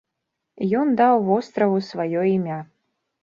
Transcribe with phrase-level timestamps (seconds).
[0.79, 2.59] Ён даў востраву сваё імя.